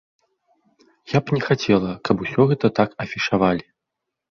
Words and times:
Я 1.11 1.19
б 1.25 1.37
не 1.37 1.41
хацела, 1.49 1.91
каб 2.11 2.25
усё 2.27 2.41
гэта 2.55 2.67
так 2.83 2.99
афішавалі. 3.09 3.65